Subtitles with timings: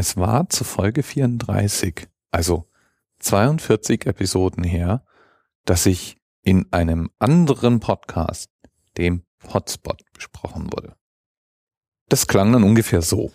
[0.00, 2.68] Es war zu Folge 34, also
[3.18, 5.02] 42 Episoden her,
[5.64, 8.48] dass ich in einem anderen Podcast,
[8.96, 10.94] dem Hotspot, besprochen wurde.
[12.08, 13.32] Das klang dann ungefähr so.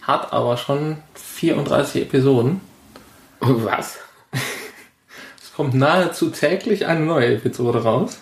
[0.00, 2.60] Hat aber schon 34 Episoden.
[3.38, 3.98] Was?
[5.40, 8.18] Es kommt nahezu täglich eine neue Episode raus.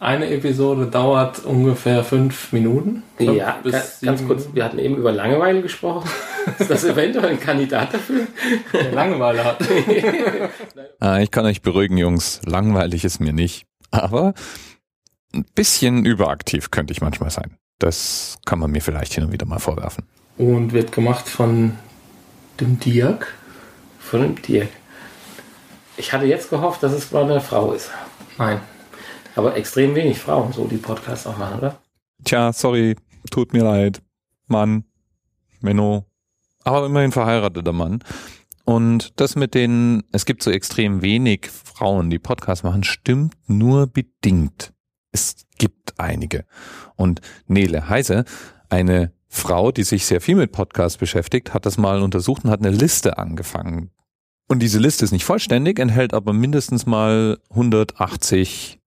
[0.00, 3.02] Eine Episode dauert ungefähr fünf Minuten.
[3.18, 4.56] Fünf Ja, bis ganz, ganz kurz, Minuten.
[4.56, 6.08] wir hatten eben über Langeweile gesprochen.
[6.58, 8.26] Ist das eventuell ein Kandidat dafür?
[8.72, 9.58] Der Langeweile hat.
[11.00, 13.64] Ah, ich kann euch beruhigen, Jungs, langweilig ist mir nicht.
[13.90, 14.34] Aber
[15.34, 17.56] ein bisschen überaktiv könnte ich manchmal sein.
[17.78, 20.04] Das kann man mir vielleicht hin und wieder mal vorwerfen.
[20.36, 21.76] Und wird gemacht von
[22.60, 23.34] dem Dirk.
[23.98, 24.68] Von dem Dirk.
[25.96, 27.90] Ich hatte jetzt gehofft, dass es mal eine Frau ist.
[28.38, 28.60] Nein.
[29.36, 31.78] Aber extrem wenig Frauen so die Podcasts auch machen, oder?
[32.24, 32.96] Tja, sorry,
[33.30, 34.02] tut mir leid.
[34.46, 34.84] Mann,
[35.60, 36.06] Menno,
[36.64, 38.02] aber immerhin verheirateter Mann.
[38.64, 43.86] Und das mit den, es gibt so extrem wenig Frauen, die Podcasts machen, stimmt nur
[43.86, 44.72] bedingt.
[45.12, 46.44] Es gibt einige.
[46.96, 48.24] Und Nele Heise,
[48.68, 52.60] eine Frau, die sich sehr viel mit Podcasts beschäftigt, hat das mal untersucht und hat
[52.60, 53.90] eine Liste angefangen.
[54.48, 58.79] Und diese Liste ist nicht vollständig, enthält aber mindestens mal 180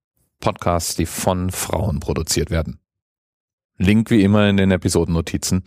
[0.44, 2.78] Podcasts, die von Frauen produziert werden.
[3.78, 5.64] Link wie immer in den Episodennotizen.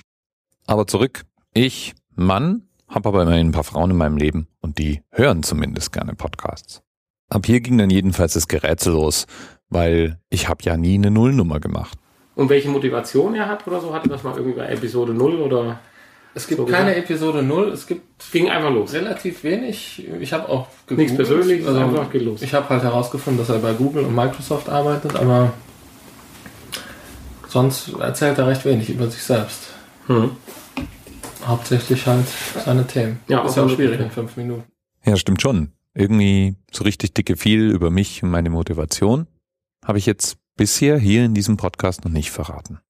[0.66, 1.24] Aber zurück.
[1.54, 5.94] Ich, Mann, habe aber immerhin ein paar Frauen in meinem Leben und die hören zumindest
[5.94, 6.82] gerne Podcasts.
[7.30, 9.26] Ab hier ging dann jedenfalls das Gerätsel los,
[9.70, 11.98] weil ich habe ja nie eine Nullnummer gemacht.
[12.34, 15.80] Und welche Motivation er hat oder so, hatte das mal irgendwie bei Episode 0 oder
[16.36, 17.10] Es gibt So keine gesagt.
[17.10, 18.92] Episode 0, es gibt ging einfach los?
[18.92, 20.06] relativ wenig.
[20.20, 21.16] Ich habe auch Nichts gegoogelt.
[21.16, 22.42] Persönliches, Also, einfach geht los.
[22.42, 25.54] Ich habe halt herausgefunden, dass er bei Google und Microsoft arbeitet, aber
[27.48, 29.68] sonst erzählt er recht wenig über sich selbst.
[30.08, 30.32] Hm.
[31.46, 32.26] Hauptsächlich halt
[32.62, 33.20] seine Themen.
[33.28, 34.64] Ja, ist auch ja auch schwierig in fünf Minuten.
[35.06, 35.72] Ja, stimmt schon.
[35.94, 39.26] Irgendwie so richtig dicke viel über mich und meine Motivation
[39.82, 42.80] habe ich jetzt bisher hier in diesem Podcast noch nicht verraten.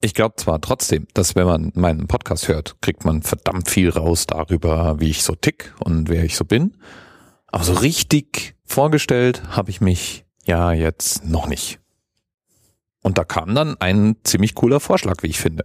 [0.00, 4.26] Ich glaube zwar trotzdem, dass wenn man meinen Podcast hört, kriegt man verdammt viel raus
[4.26, 6.76] darüber, wie ich so tick und wer ich so bin.
[7.48, 11.80] Aber so richtig vorgestellt habe ich mich ja jetzt noch nicht.
[13.02, 15.64] Und da kam dann ein ziemlich cooler Vorschlag, wie ich finde.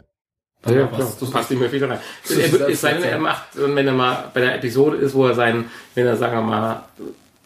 [0.65, 0.97] Ja, ja, Was?
[0.97, 1.99] klar, das passt nicht mehr viel rein.
[2.29, 5.35] Er, es sei denn, er macht, wenn er mal bei der Episode ist, wo er
[5.35, 6.83] sein, wenn er, sagen wir mal,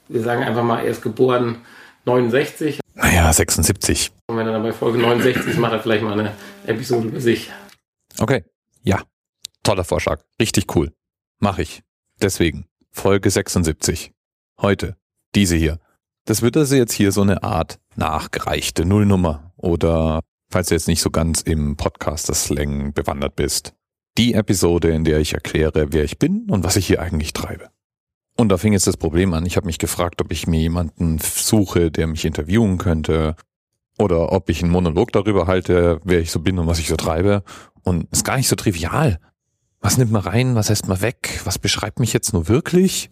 [0.08, 1.58] wir sagen einfach mal, er ist geboren
[2.06, 4.12] 69 Naja, 76.
[4.28, 6.34] und wenn er dann bei Folge 69 ist, macht er vielleicht mal eine
[6.66, 7.50] Episode über sich.
[8.20, 8.44] Okay.
[8.84, 9.02] Ja.
[9.64, 10.22] Toller Vorschlag.
[10.40, 10.92] Richtig cool.
[11.40, 11.82] Mach ich.
[12.22, 12.66] Deswegen.
[12.92, 14.12] Folge 76.
[14.62, 14.98] Heute.
[15.34, 15.80] Diese hier.
[16.26, 19.54] Das wird also jetzt hier so eine Art nachgereichte Nullnummer.
[19.56, 20.22] Oder,
[20.52, 23.76] falls du jetzt nicht so ganz im Podcaster-Slang bewandert bist,
[24.18, 27.70] die Episode, in der ich erkläre, wer ich bin und was ich hier eigentlich treibe.
[28.36, 29.46] Und da fing jetzt das Problem an.
[29.46, 33.36] Ich habe mich gefragt, ob ich mir jemanden suche, der mich interviewen könnte.
[33.98, 36.96] Oder ob ich einen Monolog darüber halte, wer ich so bin und was ich so
[36.96, 37.44] treibe.
[37.84, 39.20] Und ist gar nicht so trivial.
[39.80, 43.10] Was nimmt man rein, was lässt man weg, was beschreibt mich jetzt nur wirklich?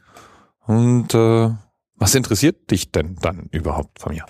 [0.66, 1.50] Und äh,
[1.96, 4.26] was interessiert dich denn dann überhaupt von mir?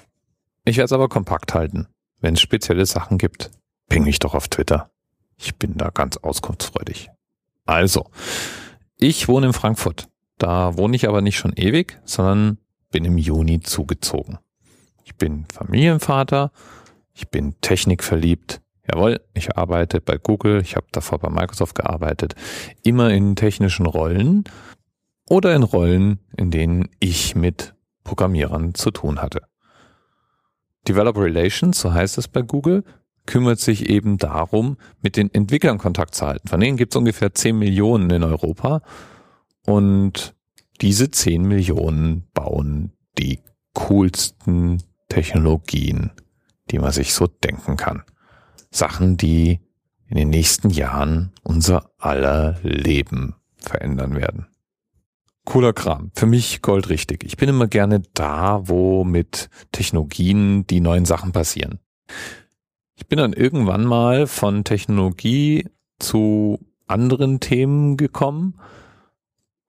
[0.66, 1.88] Ich werde es aber kompakt halten.
[2.20, 3.52] Wenn es spezielle Sachen gibt,
[3.88, 4.92] ping mich doch auf Twitter.
[5.38, 7.10] Ich bin da ganz auskunftsfreudig.
[7.66, 8.10] Also,
[8.98, 10.08] ich wohne in Frankfurt.
[10.38, 12.58] Da wohne ich aber nicht schon ewig, sondern
[12.92, 14.40] bin im Juni zugezogen.
[15.06, 16.52] Ich bin Familienvater,
[17.14, 18.60] ich bin technikverliebt.
[18.92, 22.36] Jawohl, ich arbeite bei Google, ich habe davor bei Microsoft gearbeitet,
[22.84, 24.44] immer in technischen Rollen
[25.30, 29.44] oder in Rollen, in denen ich mit Programmierern zu tun hatte.
[30.88, 32.84] Developer Relations, so heißt es bei Google,
[33.26, 36.48] kümmert sich eben darum, mit den Entwicklern Kontakt zu halten.
[36.48, 38.82] Von denen gibt es ungefähr 10 Millionen in Europa
[39.66, 40.36] und
[40.82, 43.40] diese 10 Millionen bauen die
[43.74, 46.12] coolsten Technologien,
[46.72, 48.04] die man sich so denken kann.
[48.72, 49.60] Sachen, die
[50.08, 54.48] in den nächsten Jahren unser aller Leben verändern werden.
[55.46, 56.12] Cooler Kram.
[56.16, 57.24] Für mich goldrichtig.
[57.24, 61.80] Ich bin immer gerne da, wo mit Technologien die neuen Sachen passieren.
[62.96, 65.68] Ich bin dann irgendwann mal von Technologie
[66.00, 68.60] zu anderen Themen gekommen,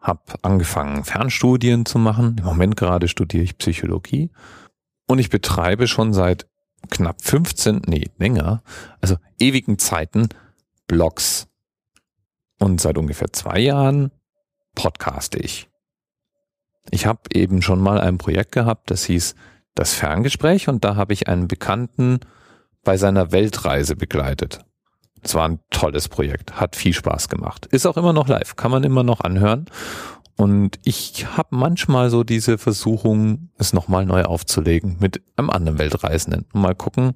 [0.00, 2.36] habe angefangen, Fernstudien zu machen.
[2.38, 4.30] Im Moment gerade studiere ich Psychologie
[5.06, 6.46] und ich betreibe schon seit
[6.90, 8.62] knapp 15, nee, länger,
[9.00, 10.28] also ewigen Zeiten
[10.86, 11.48] Blogs.
[12.58, 14.12] Und seit ungefähr zwei Jahren
[14.74, 15.68] podcaste ich.
[16.90, 19.34] Ich habe eben schon mal ein Projekt gehabt, das hieß
[19.74, 22.20] Das Ferngespräch und da habe ich einen Bekannten
[22.82, 24.60] bei seiner Weltreise begleitet.
[25.22, 27.66] Es war ein tolles Projekt, hat viel Spaß gemacht.
[27.66, 29.66] Ist auch immer noch live, kann man immer noch anhören.
[30.36, 36.44] Und ich habe manchmal so diese Versuchung, es nochmal neu aufzulegen mit einem anderen Weltreisenden.
[36.52, 37.14] Mal gucken,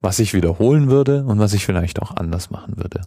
[0.00, 3.02] was ich wiederholen würde und was ich vielleicht auch anders machen würde.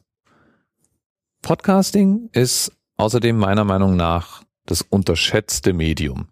[1.44, 6.28] Podcasting ist außerdem meiner Meinung nach das unterschätzte Medium.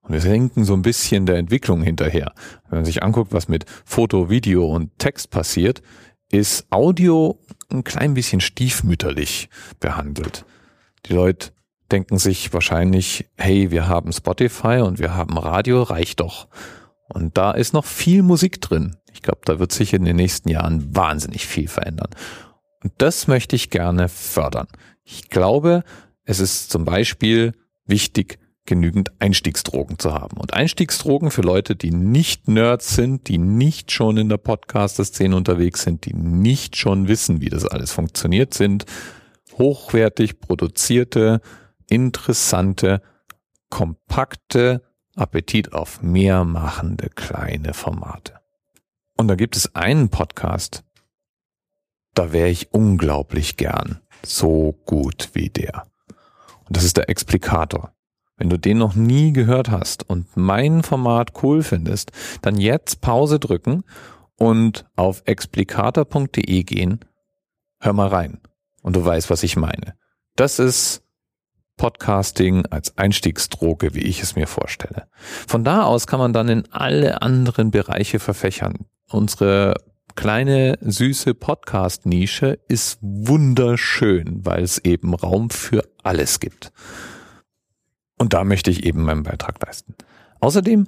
[0.00, 2.32] Und wir hinken so ein bisschen der Entwicklung hinterher.
[2.68, 5.82] Wenn man sich anguckt, was mit Foto, Video und Text passiert,
[6.30, 7.38] ist Audio
[7.70, 9.48] ein klein bisschen stiefmütterlich
[9.80, 10.44] behandelt.
[11.06, 11.52] Die Leute
[11.92, 16.48] denken sich wahrscheinlich, hey, wir haben Spotify und wir haben Radio, reicht doch.
[17.08, 18.96] Und da ist noch viel Musik drin.
[19.12, 22.10] Ich glaube, da wird sich in den nächsten Jahren wahnsinnig viel verändern.
[22.82, 24.68] Und das möchte ich gerne fördern.
[25.04, 25.84] Ich glaube,
[26.24, 27.52] es ist zum Beispiel
[27.86, 30.36] wichtig, genügend Einstiegsdrogen zu haben.
[30.36, 35.82] Und Einstiegsdrogen für Leute, die nicht Nerds sind, die nicht schon in der Podcaster-Szene unterwegs
[35.82, 38.84] sind, die nicht schon wissen, wie das alles funktioniert, sind
[39.58, 41.40] hochwertig produzierte,
[41.90, 43.02] interessante,
[43.68, 44.82] kompakte,
[45.16, 48.40] Appetit auf mehr machende kleine Formate.
[49.16, 50.82] Und da gibt es einen Podcast,
[52.14, 55.86] da wäre ich unglaublich gern so gut wie der.
[56.64, 57.92] Und das ist der Explikator.
[58.36, 63.38] Wenn du den noch nie gehört hast und mein Format cool findest, dann jetzt Pause
[63.38, 63.84] drücken
[64.36, 67.00] und auf explikator.de gehen.
[67.80, 68.40] Hör mal rein.
[68.82, 69.94] Und du weißt, was ich meine.
[70.36, 71.02] Das ist
[71.80, 75.06] Podcasting als Einstiegsdroge, wie ich es mir vorstelle.
[75.48, 78.84] Von da aus kann man dann in alle anderen Bereiche verfächern.
[79.08, 79.76] Unsere
[80.14, 86.70] kleine süße Podcast-Nische ist wunderschön, weil es eben Raum für alles gibt.
[88.18, 89.94] Und da möchte ich eben meinen Beitrag leisten.
[90.40, 90.86] Außerdem,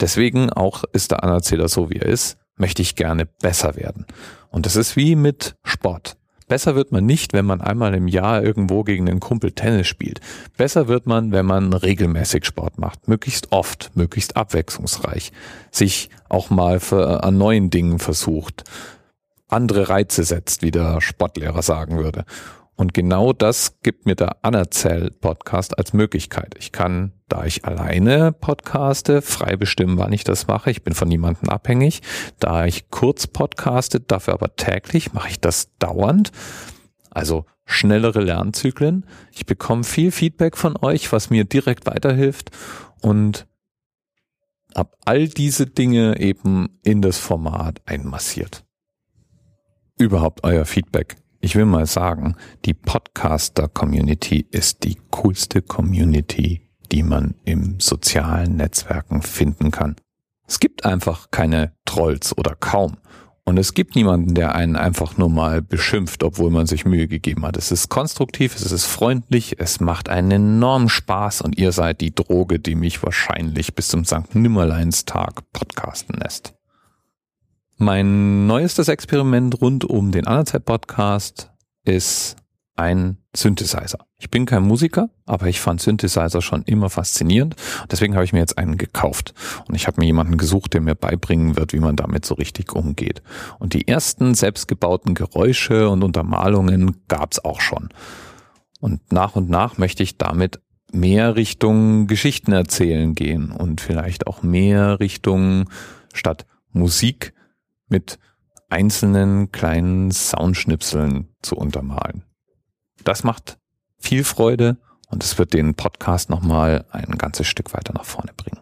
[0.00, 4.06] deswegen auch ist der Anerzähler so, wie er ist, möchte ich gerne besser werden.
[4.48, 6.16] Und das ist wie mit Sport.
[6.50, 10.20] Besser wird man nicht, wenn man einmal im Jahr irgendwo gegen einen Kumpel Tennis spielt.
[10.56, 15.30] Besser wird man, wenn man regelmäßig Sport macht, möglichst oft, möglichst abwechslungsreich,
[15.70, 18.64] sich auch mal für, an neuen Dingen versucht,
[19.46, 22.24] andere Reize setzt, wie der Sportlehrer sagen würde.
[22.80, 26.54] Und genau das gibt mir der Anerzähl-Podcast als Möglichkeit.
[26.58, 30.70] Ich kann, da ich alleine podcaste, frei bestimmen, wann ich das mache.
[30.70, 32.00] Ich bin von niemandem abhängig.
[32.38, 36.32] Da ich kurz podcaste, dafür aber täglich, mache ich das dauernd.
[37.10, 39.04] Also schnellere Lernzyklen.
[39.30, 42.50] Ich bekomme viel Feedback von euch, was mir direkt weiterhilft
[43.02, 43.46] und
[44.72, 48.64] ab all diese Dinge eben in das Format einmassiert.
[49.98, 57.34] Überhaupt euer Feedback ich will mal sagen, die Podcaster-Community ist die coolste Community, die man
[57.44, 59.96] im sozialen Netzwerken finden kann.
[60.46, 62.98] Es gibt einfach keine Trolls oder kaum.
[63.44, 67.46] Und es gibt niemanden, der einen einfach nur mal beschimpft, obwohl man sich Mühe gegeben
[67.46, 67.56] hat.
[67.56, 72.14] Es ist konstruktiv, es ist freundlich, es macht einen enormen Spaß und ihr seid die
[72.14, 74.34] Droge, die mich wahrscheinlich bis zum St.
[74.34, 76.59] Nimmerleins Tag podcasten lässt.
[77.82, 81.50] Mein neuestes Experiment rund um den Anerzeit Podcast
[81.86, 82.36] ist
[82.76, 84.00] ein Synthesizer.
[84.18, 87.56] Ich bin kein Musiker, aber ich fand Synthesizer schon immer faszinierend.
[87.90, 89.32] Deswegen habe ich mir jetzt einen gekauft.
[89.66, 92.74] Und ich habe mir jemanden gesucht, der mir beibringen wird, wie man damit so richtig
[92.74, 93.22] umgeht.
[93.58, 97.88] Und die ersten selbstgebauten Geräusche und Untermalungen gab's auch schon.
[98.80, 100.60] Und nach und nach möchte ich damit
[100.92, 105.70] mehr Richtung Geschichten erzählen gehen und vielleicht auch mehr Richtung
[106.12, 107.32] statt Musik
[107.90, 108.18] mit
[108.68, 112.24] einzelnen kleinen Soundschnipseln zu untermalen.
[113.04, 113.58] Das macht
[113.98, 114.78] viel Freude
[115.08, 118.60] und es wird den Podcast nochmal ein ganzes Stück weiter nach vorne bringen.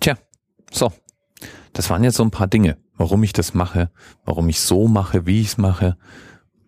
[0.00, 0.16] Tja,
[0.72, 0.92] so.
[1.72, 3.90] Das waren jetzt so ein paar Dinge, warum ich das mache,
[4.24, 5.98] warum ich so mache, wie ich es mache,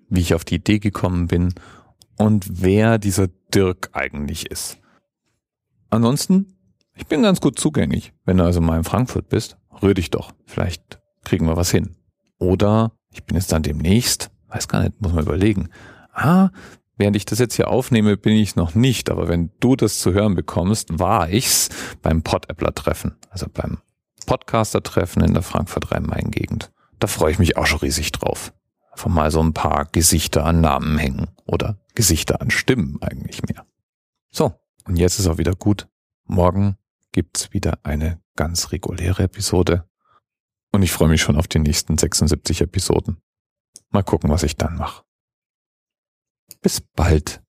[0.09, 1.55] wie ich auf die Idee gekommen bin
[2.19, 4.79] und wer dieser Dirk eigentlich ist.
[5.91, 6.59] Ansonsten,
[6.95, 8.13] ich bin ganz gut zugänglich.
[8.25, 10.33] Wenn du also mal in Frankfurt bist, rühr dich doch.
[10.45, 11.97] Vielleicht kriegen wir was hin.
[12.39, 15.69] Oder ich bin jetzt dann demnächst, weiß gar nicht, muss man überlegen.
[16.13, 16.51] Ah,
[16.97, 20.13] während ich das jetzt hier aufnehme, bin ich noch nicht, aber wenn du das zu
[20.13, 21.69] hören bekommst, war ich's
[22.03, 23.79] beim Pod-Appler-Treffen, also beim
[24.27, 26.73] Podcaster-Treffen in der Frankfurt-Rhein-Main-Gegend.
[26.99, 28.53] Da freue ich mich auch schon riesig drauf.
[28.93, 33.67] Einfach mal so ein paar Gesichter an Namen hängen oder Gesichter an Stimmen eigentlich mehr.
[34.31, 34.55] So,
[34.87, 35.89] und jetzt ist auch wieder gut.
[36.25, 36.77] Morgen
[37.13, 39.85] gibt's wieder eine ganz reguläre Episode.
[40.77, 43.17] Und ich freue mich schon auf die nächsten 76 Episoden.
[43.89, 45.07] Mal gucken, was ich dann mache.
[46.61, 47.43] Bis bald.